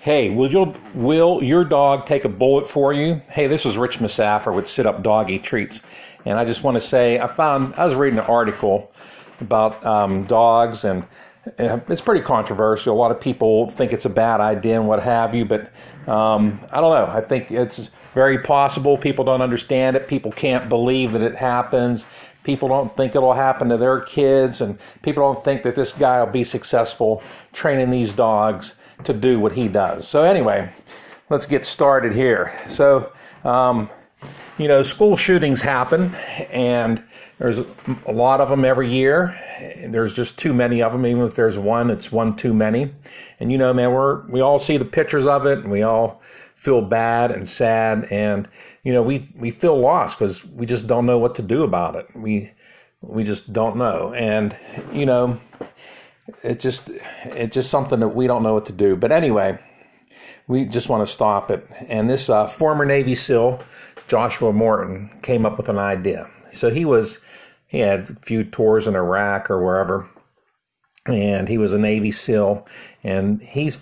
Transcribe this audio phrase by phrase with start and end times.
[0.00, 3.20] Hey, will your will your dog take a bullet for you?
[3.30, 5.82] Hey, this is Rich Musafir with Sit Up Doggy Treats,
[6.24, 8.92] and I just want to say I found I was reading an article
[9.40, 11.02] about um, dogs, and
[11.58, 12.94] uh, it's pretty controversial.
[12.94, 15.62] A lot of people think it's a bad idea and what have you, but
[16.06, 17.12] um, I don't know.
[17.12, 18.96] I think it's very possible.
[18.98, 20.06] People don't understand it.
[20.06, 22.08] People can't believe that it happens.
[22.44, 26.22] People don't think it'll happen to their kids, and people don't think that this guy
[26.22, 27.20] will be successful
[27.52, 30.06] training these dogs to do what he does.
[30.06, 30.72] So, anyway,
[31.30, 32.58] let's get started here.
[32.68, 33.12] So,
[33.44, 33.90] um,
[34.58, 36.14] you know, school shootings happen,
[36.50, 37.02] and
[37.38, 37.58] there's
[38.06, 39.38] a lot of them every year.
[39.86, 41.06] There's just too many of them.
[41.06, 42.92] Even if there's one, it's one too many.
[43.38, 46.20] And you know, man, we're we all see the pictures of it, and we all
[46.56, 48.48] feel bad and sad, and
[48.82, 51.94] you know, we we feel lost because we just don't know what to do about
[51.94, 52.08] it.
[52.14, 52.50] We
[53.00, 54.56] we just don't know, and
[54.92, 55.38] you know,
[56.42, 56.90] it's just
[57.24, 58.96] it's just something that we don't know what to do.
[58.96, 59.58] But anyway,
[60.46, 61.66] we just want to stop it.
[61.88, 63.60] And this uh, former Navy SEAL,
[64.06, 66.30] Joshua Morton, came up with an idea.
[66.50, 67.20] So he was
[67.66, 70.08] he had a few tours in Iraq or wherever,
[71.06, 72.66] and he was a Navy SEAL,
[73.02, 73.80] and he's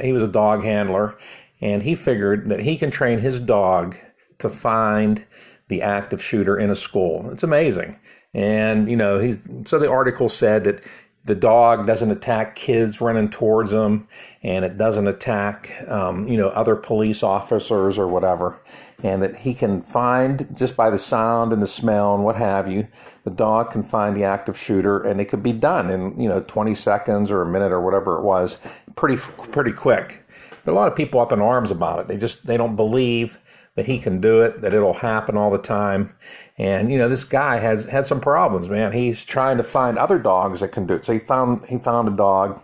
[0.00, 1.16] he was a dog handler,
[1.60, 3.96] and he figured that he can train his dog
[4.38, 5.24] to find
[5.68, 7.30] the active shooter in a school.
[7.30, 7.98] It's amazing.
[8.32, 10.82] And you know, he's so the article said that
[11.26, 14.06] the dog doesn't attack kids running towards them,
[14.44, 18.60] and it doesn't attack, um, you know, other police officers or whatever,
[19.02, 22.70] and that he can find just by the sound and the smell and what have
[22.70, 22.86] you,
[23.24, 26.40] the dog can find the active shooter, and it could be done in you know
[26.40, 28.58] 20 seconds or a minute or whatever it was,
[28.94, 29.16] pretty
[29.50, 30.22] pretty quick.
[30.64, 32.08] But a lot of people up in arms about it.
[32.08, 33.38] They just they don't believe
[33.76, 36.14] that he can do it, that it'll happen all the time.
[36.58, 38.92] And you know, this guy has had some problems, man.
[38.92, 41.04] He's trying to find other dogs that can do it.
[41.04, 42.60] So he found he found a dog,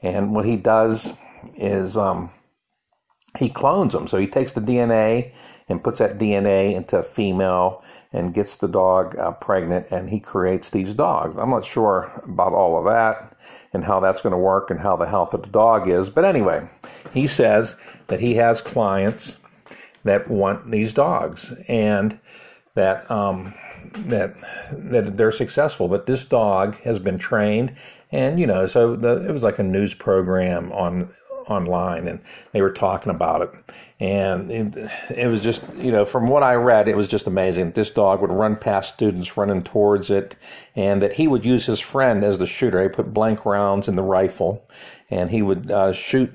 [0.00, 1.12] and what he does
[1.56, 2.30] is um,
[3.38, 4.06] he clones them.
[4.06, 5.34] So he takes the DNA
[5.68, 10.20] and puts that DNA into a female and gets the dog uh, pregnant, and he
[10.20, 11.36] creates these dogs.
[11.36, 13.36] I'm not sure about all of that
[13.72, 16.24] and how that's going to work and how the health of the dog is, but
[16.24, 16.68] anyway,
[17.14, 17.78] he says
[18.08, 19.38] that he has clients
[20.04, 22.18] that want these dogs and
[22.74, 23.54] that um,
[23.94, 24.34] that
[24.72, 25.88] that they're successful.
[25.88, 27.74] That this dog has been trained,
[28.10, 31.10] and you know, so the, it was like a news program on
[31.48, 32.20] online, and
[32.52, 33.50] they were talking about it,
[34.00, 37.72] and it, it was just you know, from what I read, it was just amazing.
[37.72, 40.36] This dog would run past students running towards it,
[40.74, 42.82] and that he would use his friend as the shooter.
[42.82, 44.66] He put blank rounds in the rifle,
[45.10, 46.34] and he would uh, shoot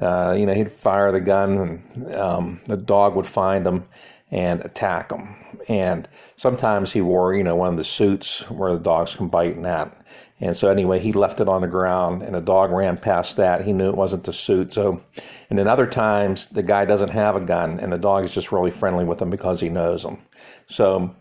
[0.00, 3.84] uh, you know, he'd fire the gun, and um, the dog would find him
[4.30, 5.36] and attack him.
[5.68, 9.56] And sometimes he wore, you know, one of the suits where the dogs can bite
[9.56, 9.96] and that.
[10.40, 13.66] And so anyway, he left it on the ground, and the dog ran past that.
[13.66, 14.72] He knew it wasn't the suit.
[14.72, 15.02] So,
[15.50, 18.52] and then other times the guy doesn't have a gun, and the dog is just
[18.52, 20.18] really friendly with him because he knows him.
[20.66, 21.14] So,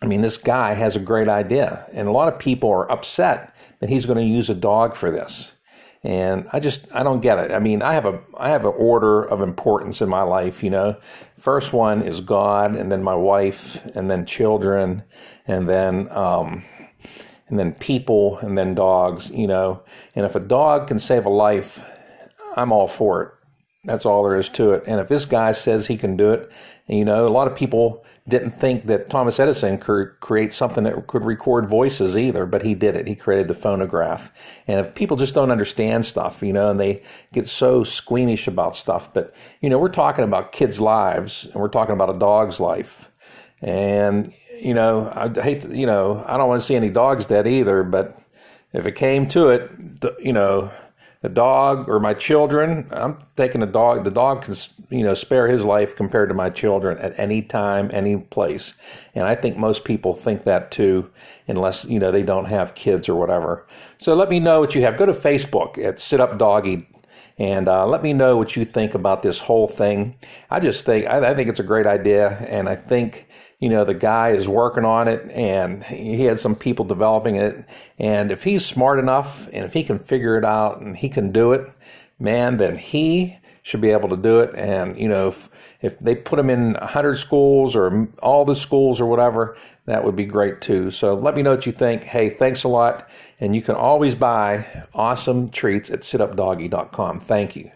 [0.00, 3.54] I mean, this guy has a great idea, and a lot of people are upset
[3.80, 5.54] that he's going to use a dog for this
[6.04, 7.50] and I just I don't get it.
[7.50, 10.62] I mean, I have a I have an order of importance in my life.
[10.62, 10.96] You know,
[11.38, 15.02] first one is God, and then my wife, and then children,
[15.46, 16.62] and then um,
[17.48, 19.30] and then people, and then dogs.
[19.30, 19.82] You know,
[20.14, 21.82] and if a dog can save a life,
[22.54, 23.30] I'm all for it.
[23.84, 24.84] That's all there is to it.
[24.86, 26.50] And if this guy says he can do it,
[26.86, 31.06] you know, a lot of people didn't think that Thomas Edison could create something that
[31.06, 33.06] could record voices either, but he did it.
[33.06, 34.32] He created the phonograph.
[34.66, 37.02] And if people just don't understand stuff, you know, and they
[37.32, 41.68] get so squeamish about stuff, but, you know, we're talking about kids' lives and we're
[41.68, 43.10] talking about a dog's life.
[43.60, 47.26] And, you know, I hate to, you know, I don't want to see any dogs
[47.26, 48.18] dead either, but
[48.72, 49.70] if it came to it,
[50.18, 50.72] you know,
[51.24, 54.04] the dog or my children, I'm taking a dog.
[54.04, 54.54] The dog can,
[54.90, 58.74] you know, spare his life compared to my children at any time, any place.
[59.14, 61.10] And I think most people think that too,
[61.48, 63.66] unless, you know, they don't have kids or whatever.
[63.96, 64.98] So let me know what you have.
[64.98, 66.86] Go to Facebook at Sit Up Doggy
[67.38, 70.16] and uh, let me know what you think about this whole thing.
[70.50, 73.28] I just think I, I think it's a great idea, and I think
[73.64, 77.64] you know, the guy is working on it and he had some people developing it.
[77.98, 81.32] And if he's smart enough and if he can figure it out and he can
[81.32, 81.72] do it,
[82.18, 84.54] man, then he should be able to do it.
[84.54, 85.48] And, you know, if,
[85.80, 89.56] if they put him in 100 schools or all the schools or whatever,
[89.86, 90.90] that would be great too.
[90.90, 92.02] So let me know what you think.
[92.02, 93.08] Hey, thanks a lot.
[93.40, 97.20] And you can always buy awesome treats at situpdoggy.com.
[97.20, 97.70] Thank you.